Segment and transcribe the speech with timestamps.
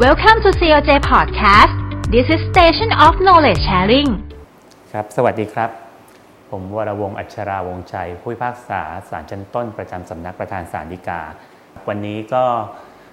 [0.00, 1.72] Welcome to COJ Podcast
[2.10, 4.10] This is Station of Knowledge Sharing
[4.92, 5.70] ครับ สวัสดีครับ
[6.50, 11.20] ผมวรวงศ์อัชราวงชัย ผู้พิพากษาศาลชั้นต้นประจำสำนักประธานศาลฎีกา
[11.88, 12.44] วันนี้ก็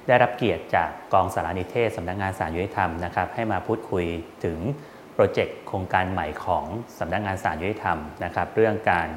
[0.08, 4.06] ได้รับเกียรติจากกองสารนิเทศสำนักงานศาลยุติธรรมนะครับ ให้มาพูดคุย
[4.44, 4.58] ถึง
[5.14, 6.66] โปรเจกต์โครงการใหม่ของ
[7.00, 9.08] สำนักงานศาลยุติธรรมนะครับ เรื่องการ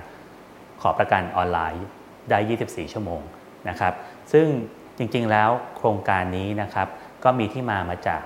[0.81, 1.85] ขอประกันออนไลน์
[2.31, 3.21] ได้ 24 ชั่วโมง
[3.69, 3.95] นะครับ
[4.33, 4.47] ซึ่ง
[4.99, 6.89] จริงๆแล้วโครงการนี้นะครับ
[7.25, 8.23] ก็มีที่มามาจาก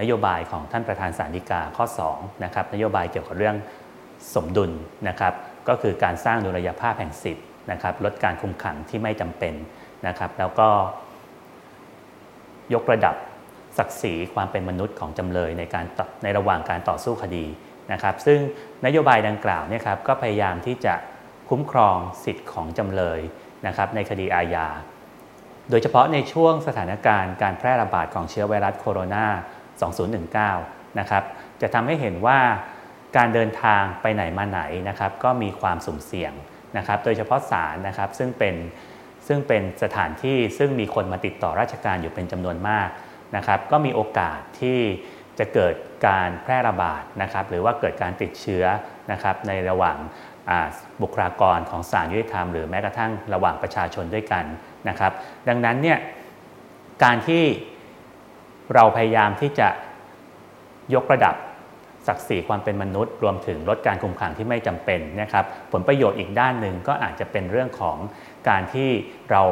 [0.00, 3.56] นโยบายของท่านประธานสารดีกาข้อ2นะครับนโยบายเกี่ยวกับเรื่อง
[4.34, 4.70] สมดุล
[5.08, 5.34] นะครับ
[5.68, 9.54] ก็คือการสร้างดุลยภาพแห่งสิทธิ์นะครับลดการคุมขังที่ไม่จำเป็น
[10.06, 10.68] นะครับ แล้วก็
[12.74, 13.14] ยกระดับ
[13.78, 15.84] ศักดิ์ศรีความเป็นมนุษย์ของจำเลยในการ
[16.22, 17.44] ในระหว่างการต่อสู้คดี
[17.92, 18.38] นะครับ ซึ่ง
[18.86, 20.94] นโยบายดังกล่าวเนี่ยครับก็พยายามที่จะ
[21.48, 23.20] คุ้มครองสิทธิ์ของจำเลย
[23.66, 24.66] นะครับในคดีอาญา
[25.70, 29.26] โดยเฉพาะในช่วงสถานการณ์การแพร่ระบาดของเชื้อไวรัสโคโรนา
[30.52, 31.24] 2019 นะครับ
[31.60, 32.38] จะทำให้เห็นว่า
[33.16, 36.32] การเดินทางไปไหนมาไหนนะครับ ก็มีความสุ่มเสี่ยง
[36.78, 38.54] นะครับ โดยเฉพาะศาลนะครับซึ่งเป็น
[39.26, 42.88] ซึ่งเป็นสถานที่ซึ่งมีคนมาติดต่อราชการอยู่เป็นจำนวนมาก
[43.36, 44.78] นะครับ ก็มีโอกาสที่
[45.38, 45.74] จะเกิด
[46.06, 48.64] การแพร่ระบาดนะครับ หรือว่าเกิดการติดเชื้อ
[49.12, 49.96] นะครับในระหว่าง
[51.02, 54.44] บุคลากรของศาลยุติธรรมหรือแม้กระทั่งระหว่างประชาชนด้วยกัน
[54.88, 55.12] นะครับ
[55.48, 55.98] ดังนั้นเนี่ย
[57.04, 57.42] การที่
[58.74, 59.68] เราพยายามที่จะ
[60.94, 61.34] ยกระดับ
[62.06, 67.96] ศักดิ์ศรีความเป็นมนุษย์ รวมถึงลดการคุมขังที่ไม่จำเป็นนะครับผลประโยชน์อีกด้านหนึ่งก็อาจจะเป็นเรื่องของ
[68.48, 68.90] การที่
[69.30, 69.42] เรา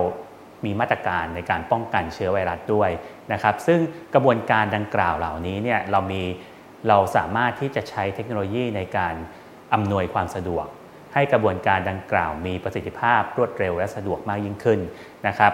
[0.65, 2.91] มีมาตรการในการป้องกันเชื้อไวรัสด้วย
[3.33, 3.81] นะครับซึ่ง
[4.15, 6.23] กระบวนการดังกล่าวเหล่านี้เนี่ยเรามี
[6.89, 9.15] เราสามารถที่จะใช้เทคโนโลยีในการ
[9.75, 10.67] อำนวยความสะดวก
[11.15, 14.81] ให้กระบวนการดังกล่าวมีประสิทธิภาพรวดเร็วและสะดวกมากยิ่งขึ้น
[15.27, 15.53] นะครับ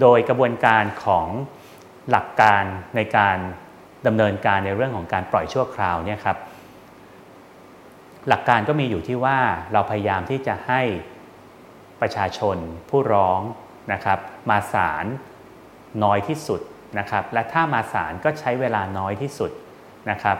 [0.00, 1.26] โดยกระบวนการของ
[2.10, 2.64] หลักการ
[2.96, 3.36] ในการ
[4.06, 6.38] ดำเนินการในเรื่องของการปล่อยชั่วคราวเนี่ยครับ
[8.28, 9.38] หลักการก็มีอยู่ที่ว่า
[9.72, 10.82] เราพยายามที่จะให้
[12.00, 12.56] ประชาชน
[12.90, 13.40] ผู้ร้อง
[13.92, 14.18] นะครับ
[14.50, 15.06] มาศาล
[16.04, 16.60] น้อยที่สุด
[16.98, 19.50] นะครับ และถ้ามาศาลก็ใช้เวลาน้อยที่สุด
[20.10, 20.36] นะครับ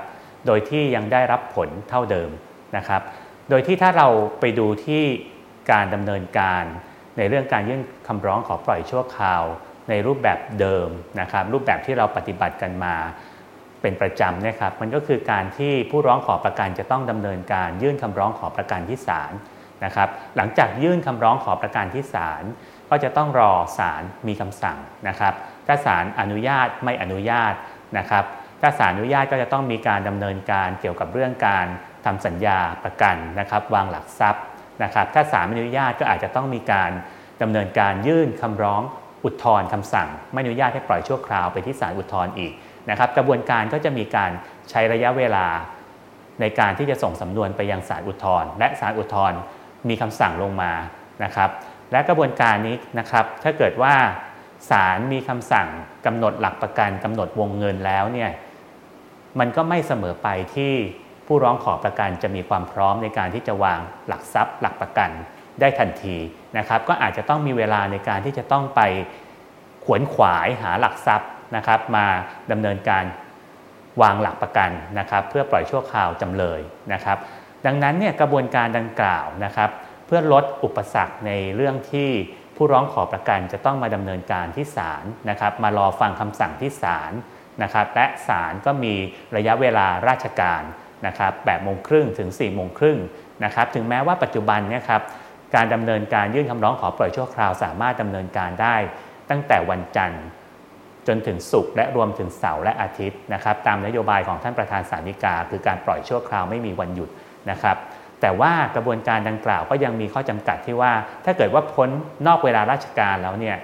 [0.47, 2.31] โดยที่ยังได้รับผลเท่าเดิม
[2.77, 3.03] นะครับ
[3.53, 4.09] โดยที่ถ้าเรา
[4.41, 5.03] ไปดูที่
[5.73, 6.65] การดำเนินการ
[7.19, 9.43] ในเรื่องการยื่นคำร้องขอปล่อยชั่วคราว
[9.89, 10.89] ในรูปแบบเดิม
[11.21, 12.95] นะครับรูปแบบที่เราปฏิบัติกันมา
[13.83, 19.33] เป็นประจำนะครับมันก็คือการที่ผู้ร้องขอประกันจะต้องดำเนินการ ยื่นคำร้องขอประกันที่ศาล
[19.85, 22.45] นะครับหลังจากยื่นคำร้องขอประกันที่ศาล
[22.91, 25.35] ก็จะต้องรอศาลมีคำสั่งนะครับ
[25.67, 27.55] ถ้าศาลอนุญาตไม่อนุญาต
[27.99, 28.25] นะครับ
[28.63, 31.67] ถ้าศาลอนุญาตก็จะต้องมีการดำเนินการเกี่ยวกับเรื่องการ
[32.07, 34.43] ทำสัญญาประกันนะครับวางหลักทรัพย์
[34.85, 36.91] นะครับ ถ้าศาลอนุญาตก็อาจจะต้องมีการ
[37.43, 38.83] ดำเนินการยื่นคำร้อง
[39.25, 42.53] อุทธรณ์คำสั่ง ไม่อนุญาตให้ปล่อยชั่วคราวไปที่ศาลอุทธรณ์อีก
[42.91, 44.31] นะครับ กระบวนการก็จะมีการ
[44.71, 45.47] ใช้ระยะเวลา
[46.41, 49.39] ในการที่จะส่งสำนวนไปยังศาลอุทธรณ์และศาลอุทธรณ์
[49.89, 50.73] มีคำสั่งลงมา
[51.25, 51.51] นะครับ
[51.93, 53.95] และกระบวนการนี้นะครับถ้าเกิดว่า
[54.71, 55.69] ศาลมีคำสั่ง
[56.07, 58.31] กำหนดหลักประกันกำหนดวงเงินแล้วเนี่ย
[59.39, 60.73] มันก็ไม่เสมอไปที่
[61.27, 65.11] ผู้ร้องขอประกันจะมีความพร้อมในการที่จะวางหลักทรัพย์ หลักประกัน
[65.61, 66.17] ได้ทันที
[66.59, 68.81] นะครับ ก็อาจจะต้องมีเวลาในการที่จะต้องไป
[69.85, 72.07] ขวนขวายหาหลักทรัพย์นะครับ มา
[72.51, 73.05] ดำเนินการ
[74.03, 76.61] วางหลักประกันนะครับ เพื่อปล่อยชั่วคราวจำเลย
[76.93, 77.19] นะครับ
[77.67, 79.71] ดังนั้นเนี่ยกระบวนการดังกล่าวนะครับ
[80.07, 82.11] เพื่อลดอุปสรรคในเรื่องที่
[82.57, 87.13] ผู้ร้องขอประกันจะต้องมาดำเนินการที่ศาลนะครับ มารอฟังคำสั่งที่ศาล
[87.63, 88.95] นะครับและศาลก็มี
[89.37, 90.63] ระยะเวลาราชการ
[91.07, 92.99] นะครับแบบโมงครึ่งถึง4ี่โมงครึ่ง
[93.45, 95.03] นะครับถึงแม้ว่าปัจจุบันเนี่ยครับ
[95.55, 98.77] การดำเนินการยื่นคำร้องขอปล่อยชั่วคราวสามารถดำเนินการได้
[99.31, 100.25] ตั้งแต่วันจันทร์
[101.07, 107.09] จนถึงศุกร์และรวมถึงเสาร์และอาทิตย์นะครับตามนโยบายของท่านประธานสาริกา คือการปล่อยชั่วคราวไม่มีวันหยุด
[107.51, 107.77] นะครับ
[108.21, 110.93] แต่ว่ากระบวนการดังกล่าวก็ยังมีข้อจำกัดที่ว่า
[111.25, 111.89] ถ้าเกิดว่าพ้น
[112.27, 113.57] นอกเวลาราชการแล้วเนี่ย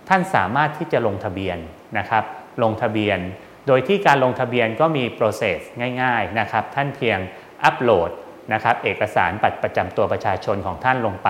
[0.09, 1.57] ท่านสามารถที่จะลงทะเบียน
[1.97, 2.23] นะครับ
[2.63, 3.19] ลงทะเบียน
[3.67, 5.59] โดยที่การลงทะเบียนก็มีโปรเซส
[6.01, 7.19] ง่ายๆนะครับท่านเพียง
[7.63, 8.09] อัปโหลด
[8.53, 11.29] นะครับเอกสารบัตรประจำตัวประชาชนของท่านลงไป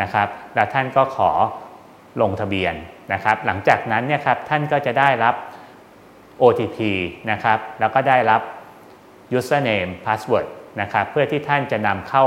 [0.00, 1.30] นะครับแล้วท่านก็ขอ
[2.22, 2.74] ลงทะเบียน
[3.12, 5.34] นะครับหลังจากนั้นเนี่ยครับท่านก็จะได้รับ
[6.42, 6.78] OTP
[7.30, 8.42] นะครับแล้วก็ได้รับ
[9.36, 10.46] username password
[10.80, 12.24] นะครับเพื่อที่ท่านจะนำเข้า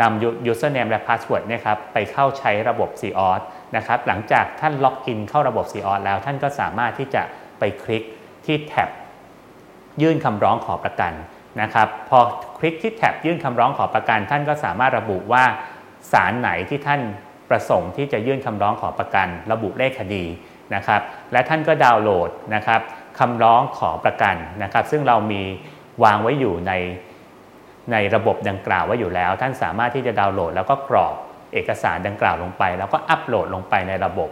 [0.00, 3.40] นำ username และ password นะครับไปเข้าใช้ระบบ c o s
[3.76, 7.22] นะครับหลังจากท่านล็อกอินเข้าระบบ c o s แล้วท่านก็สามารถที่จะ
[7.58, 8.02] ไปคลิก
[8.46, 8.88] ที่แท็บ
[10.02, 11.12] ยื่นคำร้องขอประกัน
[11.62, 12.18] นะครับพอ
[12.58, 15.44] คลิกที่แท็บยื่นคำร้องขอประกัน ท่านก็สามารถระบุว่า
[16.12, 17.00] สารไหนที่ท่าน
[17.50, 20.24] ประสงค์ที่จะยื่นคำร้องขอประกัน ระบุเลขคดี
[20.74, 21.00] นะครับ
[21.32, 22.80] และท่านก็ดาวน์โหลดนะครับ
[23.18, 25.42] คำร้องขอประกันนะครับซึ่งเรามี
[26.04, 26.72] วางไว้อยู่ใน
[27.92, 31.14] ในระบบดังกล่าวไว้อยู่แล้ว ท่านสามารถที่จะดาวน์โหลด แล้วก็กรอก
[31.52, 34.30] เอกสารดังกล่าวลงไป แล้วก็อัปโหลดลงไปในระบบ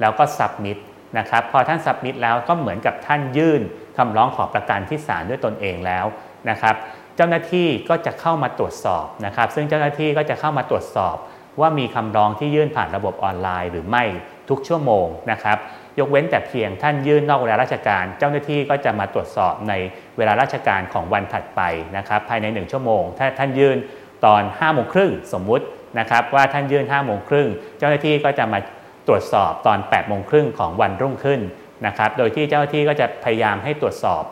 [0.00, 0.78] แล้วก็สับมิด
[1.18, 3.62] นะครับพอท่านสับมิดแล้วก็เหมือนกับท่านยื่น
[3.96, 6.06] คำร้องขอประกันที่ศาลด้วยตนเองแล้ว
[6.50, 6.74] นะครับ
[7.16, 11.16] เจ้าหน้าที่ก็จะเข้ามาตรวจสอบนะครับ ซึ่งเจ้าหน้าที่ก็จะเข้ามาตรวจสอบ
[11.60, 14.04] ว่ามีคำร้องที่ยื่นผ่านระบบออนไลน์ หรือไม่
[14.48, 15.58] ทุกชั่วโมงนะครับ
[15.98, 19.72] ยกเว้นแต่เพียงท่านยื่นนอกเวลาราชการ เจ้าหน้าที่ก็จะมาตรวจสอบใน
[20.16, 21.60] เวลาราชการของวันถัดไป
[21.96, 23.76] นะครับภายใน 1 ชั่วโมง ถ้าท่านยื่น
[24.24, 25.64] ตอน5โมงครึ่งสมมุติ
[25.98, 27.48] นะครับว่าท่านยื่น5โมงครึ่ง
[27.78, 28.58] เจ้าหน้าที่ก็จะมา
[29.08, 31.40] ตรวจสอบตอน8โมงครึ่งของวันรุ่งขึ้น
[31.86, 34.24] นะครับโดยที่เจ้าหน้าที่ก็จะพยายามให้ตรวจสอบ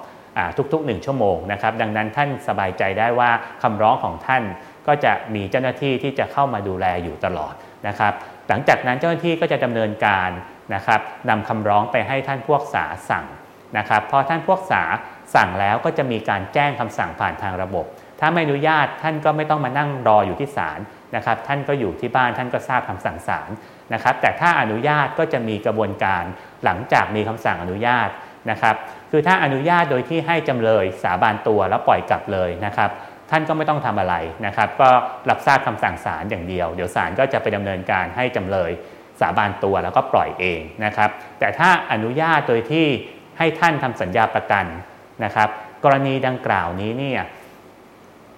[0.72, 3.30] ทุกๆ 1 ชั่วโมงนะครับดังนั้นท่านสบายใจได้ว่า
[3.62, 4.42] คำร้องของท่าน
[4.86, 7.54] ก็จะมีเจ้าหน้าที่ที่จะเข้ามาดูแลอยู่ตลอด
[7.88, 8.12] นะครับ
[8.48, 10.30] หลังจากนั้นเจ้าหน้าที่ก็จะดำเนินการ
[10.74, 13.26] นะครับนำคำร้องไปให้ท่านพวกษาสั่ง
[13.78, 14.82] นะครับพอท่านพวกษา
[15.34, 17.84] สั่งแล้วก็จะมีการแจ้งคำสั่งผ่านทางระบบ
[18.20, 20.78] ถ้าไม่อนุญาตท่านก็ไม่ต้องมานั่งรออยู่ที่ศาล
[21.16, 23.50] นะครับท่านก็อยู่ที่บ้านท่านก็ทราบคำสั่งศาล
[23.92, 26.24] นะครับแต่ถ้าอนุญาตก็จะมีกระบวนการ
[26.64, 28.08] หลังจากมีคำสั่งอนุญาต
[28.50, 28.76] นะครับ
[29.10, 32.90] คือถ้าอนุญาตโดยที่ให้จำเลยสาบานตัวแล้วปล่อยกลับเลยนะครับ
[33.30, 34.14] ท่านก็ไม่ต้องทำอะไร
[34.46, 34.88] นะครับ ก็
[35.30, 38.70] รับทราบคำสั่งศาลอย่างเดียว เดี๋ยวศาลก็จะไปดำเนินการให้จำเลย
[39.20, 42.86] สาบานตัวแล้วก็ปล่อยเองนะครับ แต่ถ้าอนุญาตโดยที่
[43.38, 44.64] ให้ท่านทำสัญญาประกัน
[45.24, 45.48] นะครับ
[45.84, 47.22] กรณีดังกล่าวนี้เนี่ย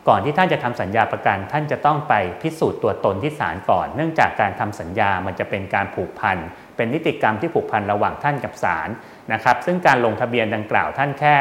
[0.09, 6.37] ก่อนที่ท่านจะทำสัญญาประกัน ท่านจะต้องไปพิสูจน์ตัวตนที่ศาลก่อน เนื่องจากการทำสัญญามันจะเป็นการผูกพัน
[6.77, 8.89] เป็นนิติกรรมที่ผูกพันระหว่างท่านกับศาล
[9.33, 11.35] นะครับ ซึ่งการลงทะเบียนดังกล่าวท่านแค่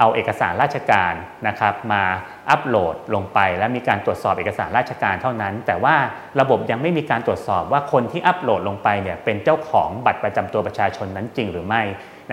[0.00, 1.14] เอาเอกสารราชการ
[1.48, 2.02] นะครับมา
[2.50, 5.96] อัปโหลดลงไป และมีการตรวจสอบเอกสารราชการเท่านั้น แต่ว่า
[6.40, 11.82] ระบบยังไม่มีการตรวจสอบว่าคนที่อัปโหลดลงไปเนี่ยเป็นเจ้าของบัตรประจำตัวประชาชนนั้นจริงหรือไม่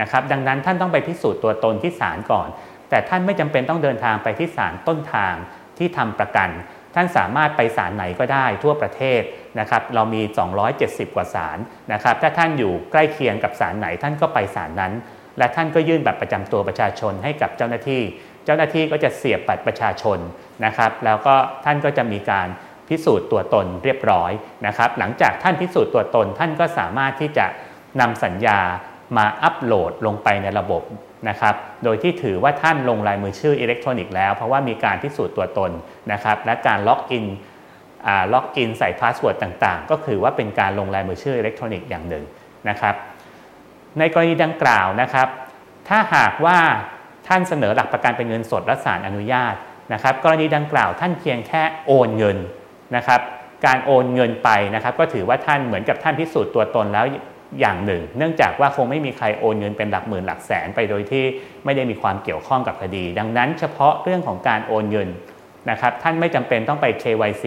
[0.00, 2.48] นะครับดังนั้นท่านต้องไปพิสูจน์ตัวตนที่ศาลก่อน
[2.90, 5.34] แต่ท่านไม่จำเป็นต้องเดินทางไปที่ศาลต้นทาง
[5.78, 6.50] ที่ทำประกัน
[6.94, 9.22] ท่านสามารถไปศาลไหนก็ได้ทั่วประเทศ
[9.60, 10.22] นะครับเรามี
[10.68, 11.58] 270 กว่าศาล
[11.92, 14.92] นะครับถ้าท่านอยู่ใกล้เคียงกับศาลไหนท่านก็ไปศาลนั้น
[15.38, 18.02] และท่านก็ยื่นบัตรประจำตัวประชาชนให้กับเจ้าหน้าที่
[18.44, 20.18] เจ้าหน้าที่ก็จะเสียบบัตรประชาชน
[20.64, 22.48] นะครับ แล้วก็ท่านก็จะมีการ
[22.88, 24.32] พิสูจน์ตัวตนเรียบร้อย
[24.66, 27.46] นะครับ หลังจากท่านพิสูจน์ตัวตน ท่านก็สามารถที่จะ
[28.00, 28.58] นำสัญญา
[29.16, 30.82] มาอัปโหลดลงไปในระบบ
[31.28, 31.54] นะครับ
[31.84, 35.70] โดยที่ถือว่าท่านลงลายมือชื่ออิเล็กทรอนิกส์แล้ว เพราะว่ามีการพิสูจน์ตัวตน
[36.12, 37.26] นะครับ และการ login
[38.32, 42.24] login ใส่ password ต่างๆ ก็คือว่าเป็นการลงลายมือชื่ออิเล็กทรอนิกส์อย่างหนึ่ง
[42.68, 42.94] นะครับ
[43.98, 45.28] ในกรณีดังกล่าวนะครับ
[45.88, 46.58] ถ้าหากว่า
[47.26, 49.54] ท่านเสนอหลักประกันเป็นเงินสดและศาลอนุญาต
[49.92, 52.38] นะครับ กรณีดังกล่าวท่านเพียงแค่โอนเงิน
[52.96, 53.20] นะครับ
[53.66, 57.06] การโอนเงินไปนะครับ ก็ถือว่าท่านเหมือนกับท่านพิสูจน์ตัวตนแล้ว
[57.60, 61.24] อย่างหนึ่ง เนื่องจากว่าคงไม่มีใครโอนเงินเป็นหลักหมื่นหลักแสนไปโดยที่
[61.64, 65.08] ไม่ได้มีความเกี่ยวข้องกับคดี ดังนั้นเฉพาะเรื่องของการโอนเงิน
[65.70, 67.44] นะครับ ท่านไม่จำเป็นต้องไป KYC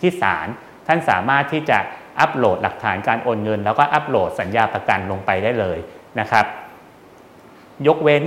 [0.00, 0.48] ที่ศาล
[0.86, 1.78] ท่านสามารถที่จะ
[2.20, 5.78] อัปโหลดหลักฐานการโอนเงิน แล้วก็อัปโหลดสัญญาประกันลงไปได้เลย
[6.20, 6.46] นะครับ
[7.86, 8.24] ยกเว้น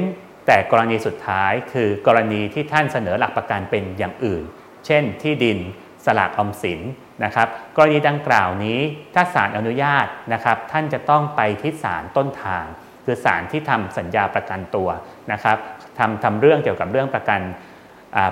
[0.48, 4.44] แต่กรณีสุดท้ายคือกรณีที่ท่านเสนอหลักประกันเป็นอย่างอื่น
[4.86, 5.58] เช่น ที่ดิน
[6.06, 6.82] สลากออมสิน
[7.24, 8.80] นะครับ กรณีดังกล่าวนี้
[9.14, 12.66] ถ้าศาลอนุญาตนะครับ ท่านจะต้องไปที่ศาลต้นทาง
[13.06, 14.90] คือศาลที่ทำสัญญาประกันตัว
[15.32, 15.58] นะครับ
[15.98, 17.42] ทำทำเรื่องเกี่ยวกับเรื่องประกัน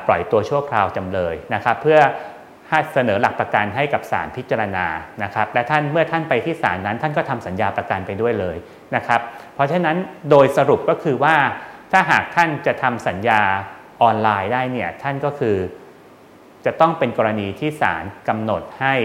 [0.07, 1.99] ปล่อยตัวชั่วคราวจำเลยนะครับ เพื่อ
[2.93, 4.85] เสนอหลักประกันให้กับศาลพิจารณา
[5.23, 8.57] นะครับและท่านเมื่อท่านไปที่ศาลนั้น ท่านก็ทำสัญญาประกันไปด้วยเลย
[8.95, 9.21] นะครับ
[9.55, 9.97] เพราะฉะนั้น
[10.29, 11.35] โดยสรุปก็คือว่า
[11.91, 13.41] ถ้าหากท่านจะทำสัญญา
[14.01, 15.57] ออนไลน์ได้เนี่ยท่านก็คือ
[16.65, 18.95] จะต้องเป็นกรณีที่ศาลกำหนดให้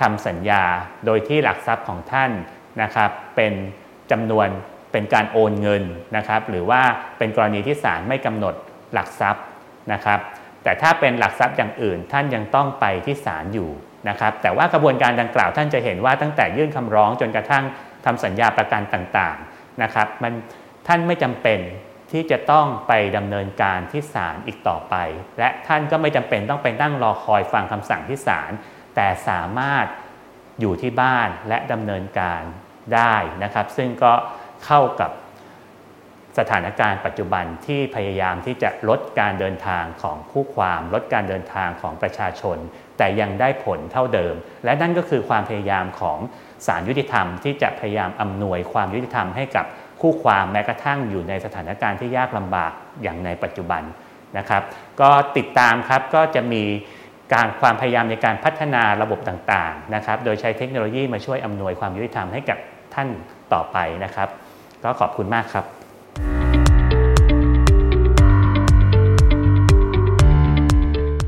[0.00, 0.62] ทำสัญญา
[1.06, 2.30] โดยที่หลักทรัพย์ของท่าน
[2.82, 3.52] นะครับเป็น
[4.10, 4.48] จำนวน
[4.92, 5.82] เป็นการโอนเงิน
[6.16, 6.82] นะครับหรือว่า
[7.18, 8.54] เป็นกรณีที่ศาลไม่กำหนด
[8.92, 9.44] หลักทรัพย์
[9.92, 10.20] นะครับ
[10.62, 13.70] แต่ถ้าเป็นหลักทรัพย์อย่างอื่นท่านยังต้องไปที่ศาลอยู่
[14.08, 17.64] นะครับแต่ว่ากระบวนการดังกล่าวท่านจะเห็นว่าตั้งแต่ยื่นคำร้องจนกระทั่ง
[18.04, 20.32] ทำสัญญาประกันต่างๆนะครับมัน
[20.86, 21.60] ท่านไม่จำเป็น
[22.12, 24.94] ที่จะต้องไปดำเนินการที่ศาลอีกต่อไป
[25.38, 28.52] และท่านก็ไม่จำเป็นต้องไปนั่งรอคอยฟังคำสั่งที่ศาล
[28.96, 29.86] แต่สามารถ
[30.60, 32.42] อยู่ที่บ้านและดำเนินการ
[32.94, 34.12] ได้นะครับ ซึ่งก็
[34.64, 35.10] เข้ากับ
[36.38, 42.56] สถานการณ์ปัจจุบันที่พยายามที่จะลดการเดินทางของคู่ความ ลดการเดินทางของประชาชน
[42.98, 44.34] แต่ยังได้ผลเท่าเดิม
[44.64, 46.18] และนั่นก็คือความพยายามของ
[46.66, 49.66] ศาลยุติธรรม ที่จะพยายามอำนวยความยุติธรรมให้กับ
[50.00, 52.72] คู่ความแม้กระทั่งอยู่ในสถานการณ์ที่ยากลำบาก
[53.02, 53.82] อย่างในปัจจุบัน
[54.38, 54.62] นะครับ
[55.00, 56.64] ก็ติดตามครับก็จะมี
[57.34, 62.58] การความพยายามในการพัฒนาระบบต่างๆนะครับ โดยใช้เทคโนโลยีมาช่วยอำนวยความยุติธรรมให้กับ
[62.94, 63.08] ท่าน
[63.52, 64.28] ต่อไปนะครับ
[64.84, 65.79] ก็ขอบคุณมากครับ